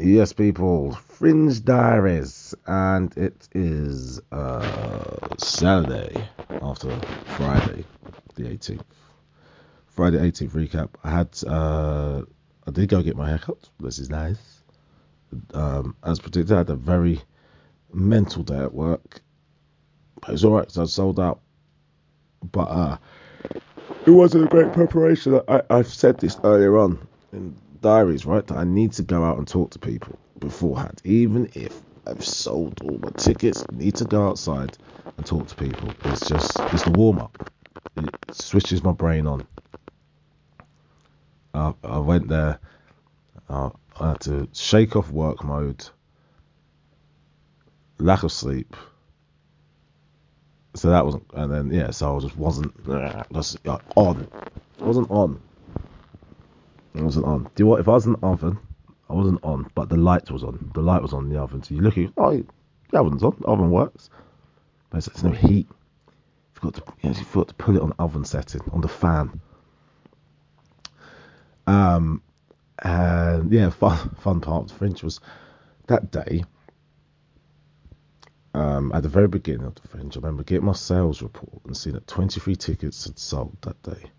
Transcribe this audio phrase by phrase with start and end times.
[0.00, 6.28] Yes, people, Fringe Diaries, and it is uh, Saturday
[6.62, 6.96] after
[7.36, 7.84] Friday,
[8.36, 8.84] the 18th.
[9.88, 10.90] Friday 18th recap.
[11.02, 12.22] I had, uh,
[12.64, 13.68] I did go get my haircut.
[13.80, 14.62] This is nice.
[15.52, 17.20] Um, as predicted, I had a very
[17.92, 19.20] mental day at work.
[20.20, 21.40] But it's alright because I sold out.
[22.52, 22.98] But uh,
[24.06, 25.40] it wasn't a great preparation.
[25.48, 28.46] I, I've said this earlier on in diaries, right?
[28.46, 32.80] That I need to go out and talk to people beforehand, even if I've sold
[32.82, 33.64] all my tickets.
[33.72, 34.76] Need to go outside
[35.16, 35.90] and talk to people.
[36.04, 37.50] It's just it's the warm up.
[37.96, 39.46] It switches my brain on.
[41.54, 42.60] Uh, I went there.
[43.48, 45.84] Uh, I had to shake off work mode,
[47.98, 48.76] lack of sleep.
[50.74, 52.72] So that wasn't, and then yeah, so I just wasn't
[53.32, 54.28] just like, on.
[54.80, 55.40] I wasn't on.
[56.98, 57.44] I wasn't on.
[57.44, 57.80] Do you know what?
[57.80, 58.58] If I was in the oven,
[59.08, 60.70] I wasn't on, but the light was on.
[60.74, 61.62] The light was on the oven.
[61.62, 62.44] So you look at, oh,
[62.90, 63.36] the oven's on.
[63.40, 64.10] The oven works.
[64.90, 65.68] But there's no heat.
[66.54, 69.40] You've got to, you have got to put it on oven setting, on the fan.
[71.66, 72.22] Um,
[72.78, 75.20] and yeah, fun, fun part of the Fringe was
[75.86, 76.44] that day.
[78.54, 81.76] Um, at the very beginning of the Fringe, I remember getting my sales report and
[81.76, 84.10] seeing that 23 tickets had sold that day.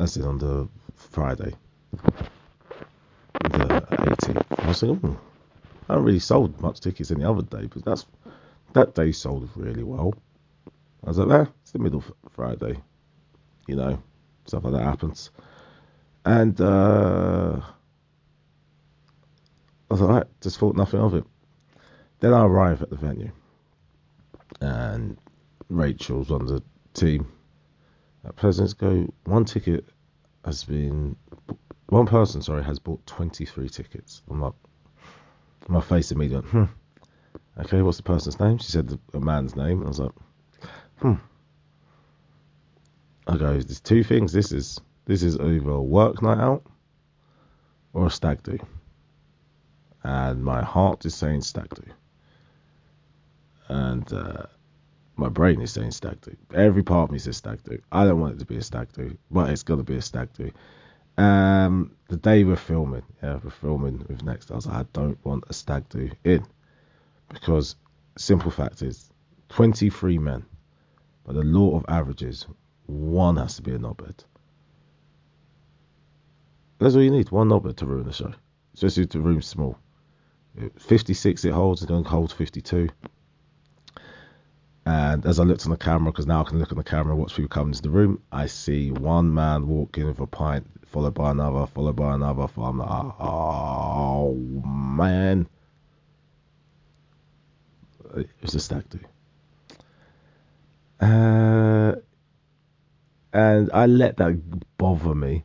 [0.00, 1.52] That's it on the Friday,
[1.92, 4.46] the 18th.
[4.58, 5.12] I was like, hmm,
[5.90, 8.06] I haven't really sold much tickets any other day, but that's
[8.72, 10.14] that day sold really well.
[11.04, 12.80] I was like, eh, it's the middle Friday,
[13.66, 14.02] you know,
[14.46, 15.32] stuff like that happens.
[16.24, 17.60] And uh,
[19.90, 21.24] I was like, right, just thought nothing of it.
[22.20, 23.32] Then I arrive at the venue,
[24.62, 25.18] and
[25.68, 26.62] Rachel's on the
[26.94, 27.30] team.
[28.24, 29.84] At Presidents Go, one ticket
[30.44, 31.16] has been
[31.86, 34.22] one person, sorry, has bought 23 tickets.
[34.30, 34.52] I'm like,
[35.68, 36.64] my face immediately, hmm.
[37.58, 38.58] Okay, what's the person's name?
[38.58, 39.82] She said the, a man's name.
[39.82, 40.12] I was like,
[40.96, 41.14] hmm.
[43.26, 44.32] I go, there's two things.
[44.32, 46.64] This is this is either a work night out
[47.92, 48.58] or a stag do.
[50.02, 51.84] And my heart is saying stag do.
[53.68, 54.46] And uh,
[55.20, 56.34] my brain is saying stag do.
[56.54, 57.78] Every part of me says stag do.
[57.92, 60.30] I don't want it to be a stag do, but it's gonna be a stag
[60.32, 60.50] do.
[61.22, 64.50] Um, the day we're filming, yeah, we're filming with Next.
[64.50, 66.46] I was like, I don't want a stag do in
[67.28, 67.76] because
[68.16, 69.10] simple fact is,
[69.50, 70.44] 23 men,
[71.24, 72.46] by the law of averages,
[72.86, 74.24] one has to be a knobhead.
[76.78, 78.32] That's all you need, one knobhead to ruin the show,
[78.74, 79.76] especially if the room's small.
[80.78, 82.88] 56 it holds, it's going to hold 52.
[84.90, 87.14] And as I looked on the camera, because now I can look on the camera
[87.14, 91.14] watch people come into the room, I see one man walking with a pint, followed
[91.14, 92.48] by another, followed by another.
[92.56, 95.48] I'm like, oh man.
[98.16, 98.98] It was a stag do.
[101.00, 101.94] Uh,
[103.32, 105.44] and I let that bother me.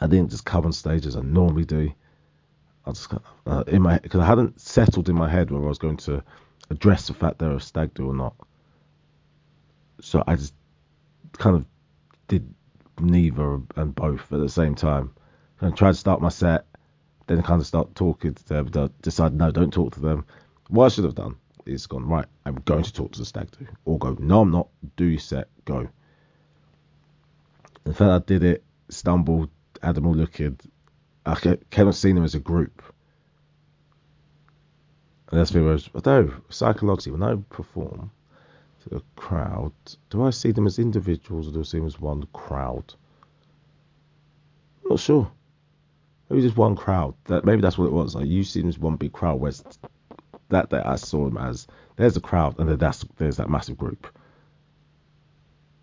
[0.00, 1.90] I didn't just come on stage as I normally do.
[2.86, 3.12] I just
[3.46, 6.22] uh, in my because I hadn't settled in my head whether I was going to
[6.72, 8.34] address the fact they're a stag do or not.
[10.00, 10.54] So I just
[11.34, 11.64] kind of
[12.28, 12.52] did
[12.98, 15.14] neither and both at the same time.
[15.60, 16.66] And tried to start my set,
[17.28, 18.90] then kind of start talking to them.
[19.00, 20.24] Decide no, don't talk to them.
[20.68, 22.26] What I should have done is gone right.
[22.44, 24.16] I'm going to talk to the stag do, or go.
[24.18, 24.68] No, I'm not.
[24.96, 25.48] Do your set.
[25.64, 25.88] Go.
[27.86, 28.64] In fact, I did it.
[28.88, 29.50] Stumbled.
[29.82, 30.58] Had them all looking.
[31.24, 31.34] I
[31.88, 32.82] of seen them as a group.
[35.32, 38.10] And that's was, although psychologically, when I perform
[38.82, 39.72] to a crowd,
[40.10, 42.92] do I see them as individuals or do I see them as one crowd?
[44.84, 45.32] I'm not sure.
[46.28, 47.14] Maybe just one crowd.
[47.24, 48.14] That maybe that's what it was.
[48.14, 49.40] Like you see them as one big crowd.
[49.40, 49.64] Whereas
[50.50, 51.66] that that I saw them as
[51.96, 54.06] there's a crowd and then that's there's that massive group.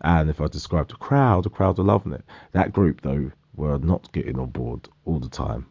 [0.00, 2.24] And if I describe the crowd, the crowd are loving it.
[2.52, 5.66] That group though were not getting on board all the time.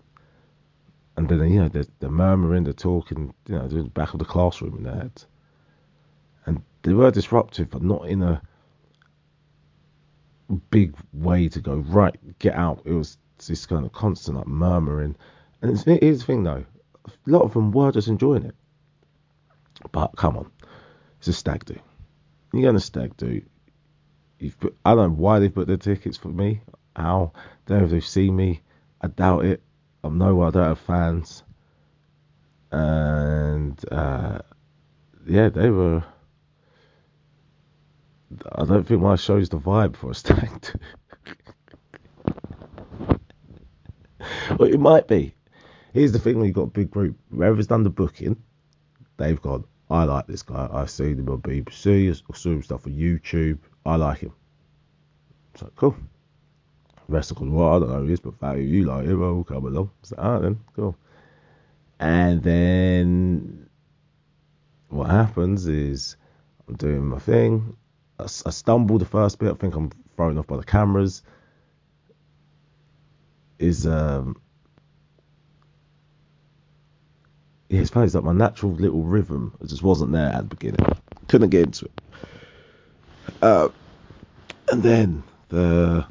[1.16, 4.26] And then you know they're, they're murmuring, they're talking, you know, the back of the
[4.26, 5.28] classroom in their heads.
[6.46, 8.42] And they were disruptive, but not in a
[10.70, 12.82] big way to go right, get out.
[12.86, 15.16] It was this kind of constant like murmuring.
[15.62, 16.66] And it's, here's the thing though,
[17.06, 18.56] a lot of them were just enjoying it.
[19.92, 20.52] But come on,
[21.20, 21.80] it's a stag do.
[22.54, 23.42] You're going to stag do.
[24.40, 26.62] You've put, I don't know why they put their tickets for me.
[26.96, 27.34] How?
[27.68, 28.62] If they've seen me.
[29.02, 29.62] I doubt it.
[30.04, 31.44] I know I don't have fans.
[32.72, 34.40] And uh,
[35.26, 36.04] yeah, they were.
[38.52, 40.50] I don't think my show's the vibe for a stag
[44.58, 45.36] well, it might be.
[45.94, 48.42] here's the thing: when you've got a big group, whoever's done the booking,
[49.18, 49.66] they've gone.
[49.90, 50.68] I like this guy.
[50.72, 52.10] I've seen him on BBC.
[52.10, 53.60] I've seen him stuff on YouTube.
[53.86, 54.34] I like him.
[55.56, 55.96] So cool.
[57.08, 59.06] The rest of them, well, I don't know who he is, but value you like
[59.06, 59.24] him.
[59.24, 59.92] I'll come along.
[60.04, 60.96] So, alright then, cool.
[62.00, 63.70] And then
[64.90, 66.18] what happens is
[66.68, 67.76] I'm doing my thing.
[68.20, 69.52] I, I stumble the first bit.
[69.52, 71.24] I think I'm thrown off by the cameras.
[73.60, 74.36] Is um
[77.70, 78.06] yeah, it's funny.
[78.06, 79.56] It's like my natural little rhythm.
[79.62, 80.86] It just wasn't there at the beginning.
[81.28, 82.02] Couldn't get into it.
[83.42, 83.70] Uh,
[84.72, 86.06] and then the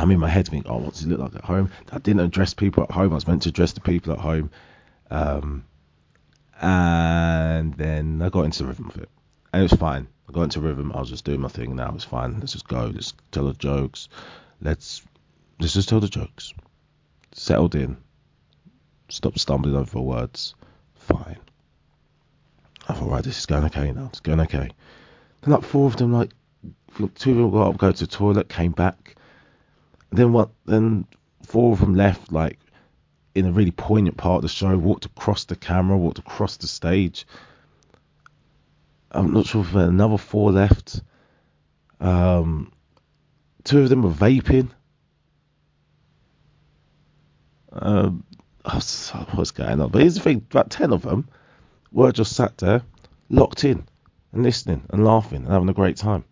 [0.00, 1.70] I'm in my head thinking, oh, what does it look like at home?
[1.92, 3.12] I didn't address people at home.
[3.12, 4.50] I was meant to address the people at home.
[5.10, 5.64] Um,
[6.60, 9.08] and then I got into the rhythm of it.
[9.52, 10.08] And it was fine.
[10.28, 10.92] I got into rhythm.
[10.94, 11.76] I was just doing my thing.
[11.76, 12.38] Now it's fine.
[12.38, 12.90] Let's just go.
[12.94, 14.08] Let's tell the jokes.
[14.62, 15.02] Let's
[15.58, 16.54] let's just tell the jokes.
[17.32, 17.96] Settled in.
[19.08, 20.54] Stop stumbling over words.
[20.94, 21.38] Fine.
[22.88, 24.06] I thought, right, this is going okay now.
[24.06, 24.70] It's going okay.
[25.42, 26.30] Then like four of them, like
[26.96, 29.16] two of them got up, go to the toilet, came back.
[30.10, 30.50] Then what?
[30.66, 31.06] Then
[31.42, 32.58] four of them left, like
[33.34, 34.76] in a really poignant part of the show.
[34.76, 37.26] Walked across the camera, walked across the stage.
[39.12, 41.02] I'm not sure if another four left.
[42.00, 42.72] Um,
[43.64, 44.70] two of them were vaping.
[47.72, 48.24] Um,
[48.64, 49.90] what's going on?
[49.90, 51.28] But here's the thing: about ten of them
[51.92, 52.82] were just sat there,
[53.28, 53.84] locked in,
[54.32, 56.24] and listening and laughing and having a great time.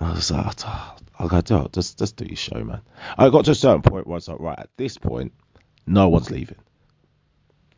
[0.00, 0.96] I was like, oh,
[1.30, 2.80] I to just just do your show, man.
[3.16, 5.32] I got to a certain point where I was like, right, at this point,
[5.86, 6.58] no one's leaving.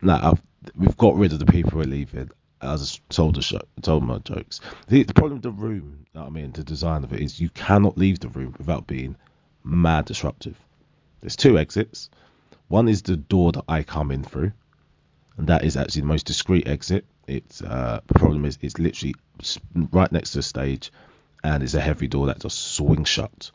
[0.01, 0.43] Now I've,
[0.77, 2.31] we've got rid of the people who are leaving.
[2.61, 4.61] I just told the show, told my jokes.
[4.89, 7.99] The, the problem with the room, I mean, the design of it is you cannot
[7.99, 9.17] leave the room without being
[9.63, 10.59] mad disruptive.
[11.21, 12.09] There's two exits.
[12.69, 14.53] One is the door that I come in through,
[15.37, 17.05] and that is actually the most discreet exit.
[17.27, 19.15] It's uh, the problem is it's literally
[19.93, 20.91] right next to the stage
[21.45, 23.51] and it's a heavy door that just swings shut.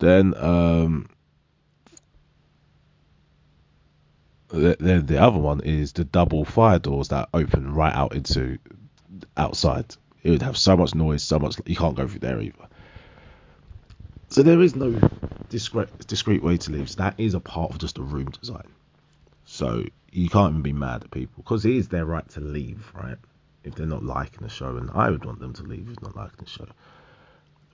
[0.00, 1.10] Then um,
[4.48, 8.58] the, the, the other one is the double fire doors that open right out into
[9.36, 9.94] outside.
[10.22, 12.66] It would have so much noise, so much you can't go through there either.
[14.30, 14.98] So there is no
[15.50, 16.88] discreet discreet way to leave.
[16.88, 18.68] So that is a part of just the room design.
[19.44, 22.90] So you can't even be mad at people because it is their right to leave,
[22.94, 23.18] right?
[23.64, 26.16] If they're not liking the show, and I would want them to leave if not
[26.16, 26.66] liking the show.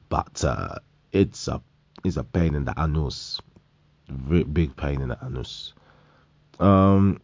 [0.09, 0.77] But uh,
[1.13, 1.61] it's a
[2.05, 3.41] it's a pain in the anus,
[4.29, 5.73] big pain in the anus.
[6.61, 7.21] Um,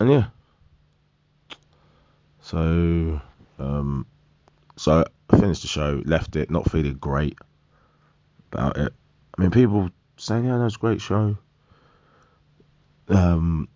[0.00, 0.24] and yeah,
[2.40, 3.20] so
[3.58, 4.06] um,
[4.76, 7.38] so I finished the show, left it, not feeling great
[8.52, 8.92] about it.
[9.36, 11.36] I mean, people saying, "Yeah, that's a great show."
[13.08, 13.68] Um,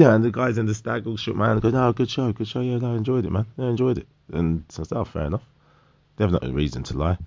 [0.00, 2.48] yeah, and the guys in the stag all shook my go, no, good show, good
[2.48, 4.08] show, yeah, no, I enjoyed it, man, yeah, I enjoyed it.
[4.32, 5.44] And so I said, oh, fair enough.
[6.16, 7.18] They have no reason to lie.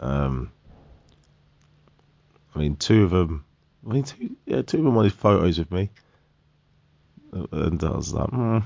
[0.00, 0.50] Um,
[2.54, 3.44] I mean, two of them,
[3.86, 5.90] I mean, two, yeah, two of them wanted photos with me.
[7.32, 8.58] And I was like, hmm.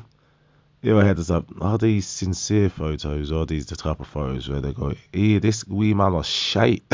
[0.83, 1.47] Yeah, my head is up.
[1.61, 5.41] Are these sincere photos or are these the type of photos where they go, yeah,
[5.41, 6.85] this wee man was shite?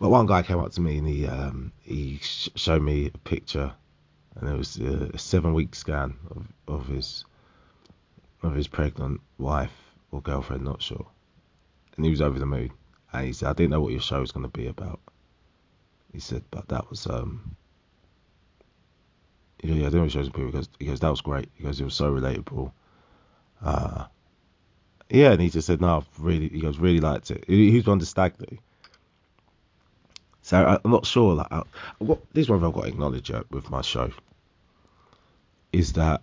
[0.00, 3.18] But one guy came up to me and he um, he sh- showed me a
[3.18, 3.72] picture,
[4.36, 7.24] and it was a seven week scan of, of his
[8.42, 9.72] of his pregnant wife
[10.12, 11.06] or girlfriend, not sure.
[11.96, 12.70] And he was over the moon.
[13.12, 15.00] And he said, I didn't know what your show was going to be about.
[16.12, 17.56] He said, but that was um.
[19.62, 21.20] Yeah, yeah, I didn't know what your show was to because he goes, that was
[21.20, 21.50] great.
[21.56, 22.70] He goes, it was so relatable.
[23.60, 24.04] Uh,
[25.10, 27.44] yeah, and he just said, no, I've really, he goes, really liked it.
[27.48, 28.56] He, he was on the stag do.
[30.48, 31.34] So I'm not sure.
[31.34, 31.62] Like, I,
[32.06, 34.10] got, this is one I've got to acknowledge uh, with my show
[35.74, 36.22] is that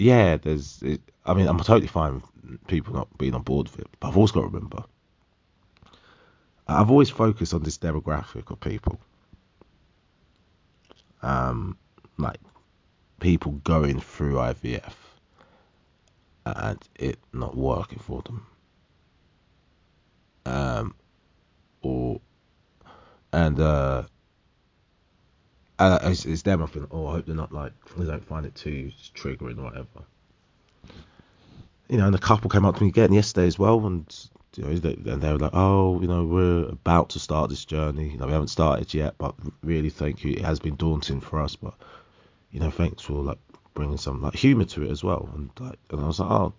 [0.00, 0.82] yeah, there's.
[0.82, 4.08] It, I mean, I'm totally fine with people not being on board with it, but
[4.08, 4.82] I've also got to remember.
[6.66, 8.98] I've always focused on this demographic of people,
[11.22, 11.78] um,
[12.18, 12.40] like
[13.20, 14.94] people going through IVF
[16.44, 18.46] and it not working for them,
[20.44, 20.94] um,
[23.32, 24.04] and uh,
[25.78, 26.62] uh it's, it's them.
[26.62, 29.64] I think, oh, I hope they're not like they don't find it too triggering or
[29.64, 29.86] whatever.
[31.88, 34.06] You know, and the couple came up to me again yesterday as well, and
[34.56, 37.64] you know, they, and they were like, oh, you know, we're about to start this
[37.64, 38.10] journey.
[38.10, 40.32] You know, we haven't started yet, but really, thank you.
[40.32, 41.74] It has been daunting for us, but
[42.50, 43.38] you know, thanks for like
[43.74, 45.28] bringing some like humor to it as well.
[45.34, 46.54] And like, and I was like, oh,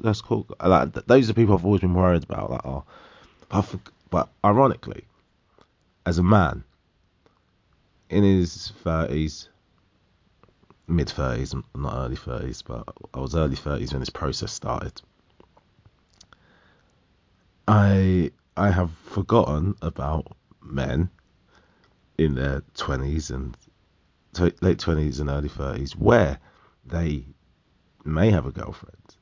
[0.00, 0.46] that's cool.
[0.62, 2.50] Like those are people I've always been worried about.
[2.50, 2.84] Like, oh,
[3.48, 3.76] but,
[4.10, 5.04] but ironically,
[6.06, 6.64] as a man
[8.10, 9.48] in his thirties,
[10.86, 15.00] mid thirties, not early thirties, but I was early thirties when this process started.
[17.68, 21.10] I I have forgotten about men
[22.18, 23.56] in their twenties and
[24.60, 26.38] late twenties and early thirties where
[26.84, 27.24] they
[28.04, 29.16] may have a girlfriend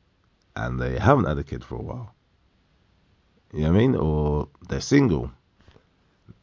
[0.56, 2.14] and they haven't had a kid for a while.
[3.52, 3.96] You know what I mean?
[3.96, 5.30] Or they're single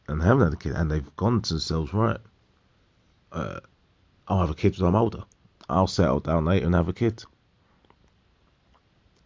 [0.08, 2.18] and haven't had a kid and they've gone to themselves, right,
[3.32, 3.60] uh,
[4.26, 5.24] I'll have a kid when I'm older.
[5.68, 7.22] I'll settle down later and have a kid.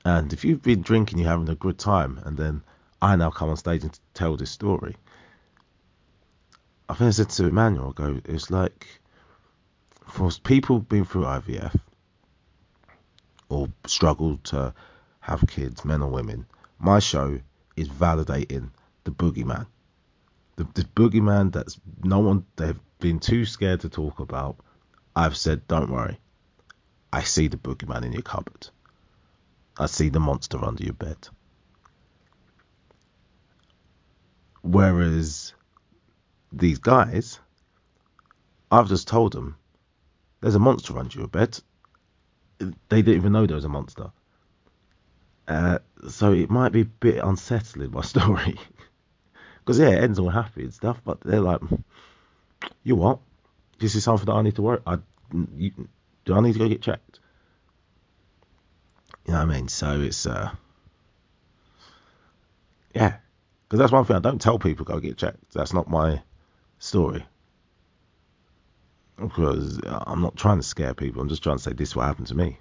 [0.05, 2.63] And if you've been drinking, you're having a good time, and then
[3.01, 4.97] I now come on stage and tell this story.
[6.89, 8.87] I think I said to Emmanuel, I go, it's like
[10.09, 11.79] for people being through IVF
[13.49, 14.75] or struggled to
[15.21, 16.47] have kids, men or women,
[16.79, 17.39] my show
[17.77, 18.71] is validating
[19.05, 19.67] the boogeyman.
[20.57, 24.57] The, boogeyman that's no one, they've been too scared to talk about.
[25.17, 26.19] I've said, don't worry.
[27.13, 28.69] I see the boogeyman in your cupboard.
[29.79, 31.29] I see the monster under your bed.
[34.63, 35.55] Whereas
[36.53, 37.41] these guys,
[38.71, 39.57] I've just told them
[40.41, 41.59] there's a monster under your bed.
[42.59, 44.13] They didn't even know there was a monster.
[45.49, 45.79] Uh,
[46.09, 48.57] so it might be a bit unsettling, my story.
[49.65, 51.61] Because, yeah, it ends all happy and stuff, but they're like,
[52.83, 53.21] you what?
[53.79, 54.83] This is something that I need to work.
[54.87, 54.99] I,
[55.57, 55.89] you,
[56.25, 57.21] do I need to go get checked?
[59.27, 59.69] You know what I mean?
[59.69, 60.51] So it's, uh,
[62.95, 63.17] yeah.
[63.69, 65.53] Because that's one thing I don't tell people go get checked.
[65.55, 66.21] That's not my
[66.79, 67.25] story.
[69.17, 71.23] Because I'm not trying to scare people.
[71.23, 72.59] I'm just trying to say this is what happened to me.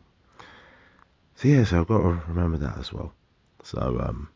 [1.36, 3.12] So yeah, so I've got to remember that as well.
[3.64, 4.30] So um,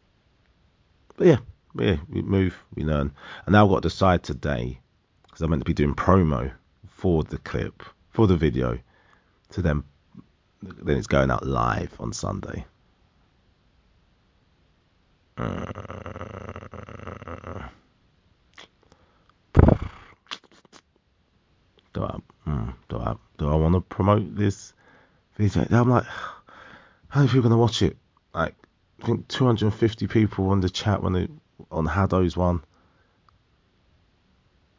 [1.17, 1.37] but yeah,
[1.77, 3.11] yeah, we move, we learn,
[3.45, 4.79] and now I've got to decide today
[5.23, 6.51] because I'm meant to be doing promo
[6.87, 8.79] for the clip for the video
[9.51, 9.83] to then
[10.61, 12.65] then it's going out live on Sunday.
[15.37, 15.51] Uh,
[21.93, 22.17] do I,
[22.89, 24.73] do I, do I want to promote this
[25.37, 25.65] video?
[25.71, 26.03] I'm like,
[27.07, 27.97] how many people are gonna watch it?
[28.33, 28.55] Like,
[29.01, 31.27] I think 250 people on the chat when they
[31.71, 32.63] on Hado's one.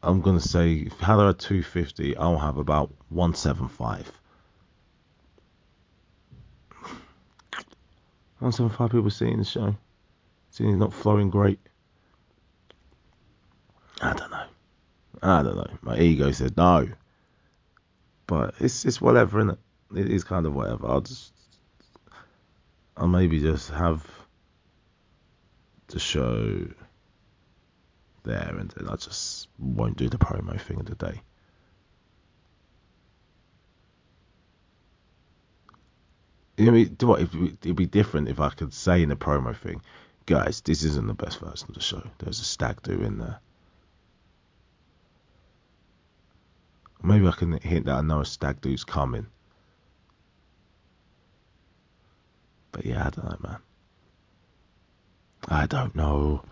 [0.02, 4.12] I'm gonna say if Hado had 250, I'll have about 175.
[8.38, 9.74] 175 people seeing the show.
[10.50, 11.58] Seeing it's not flowing great.
[14.00, 14.44] I don't know.
[15.22, 15.70] I don't know.
[15.82, 16.88] My ego said no.
[18.26, 19.58] But it's it's whatever, isn't it?
[19.96, 20.86] It is kind of whatever.
[20.86, 21.32] I'll just
[22.96, 24.04] I'll maybe just have
[25.88, 26.66] the show
[28.24, 31.22] there and then I just won't do the promo thing of the day.
[36.56, 37.20] Do what?
[37.20, 39.82] It'd be different if I could say in the promo thing,
[40.24, 42.02] guys, this isn't the best version of the show.
[42.18, 43.38] There's a stag do in there.
[47.02, 49.26] Maybe I can hint that I know a stag do's coming.
[52.72, 53.58] But yeah, I don't know, man.
[55.48, 56.42] I don't know.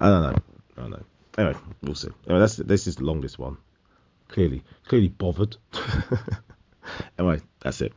[0.00, 0.38] I don't know.
[0.76, 1.02] I don't know.
[1.38, 2.08] Anyway, we'll see.
[2.26, 3.56] Anyway, that's this is the longest one.
[4.28, 5.56] Clearly, clearly bothered.
[7.18, 7.92] anyway, that's it.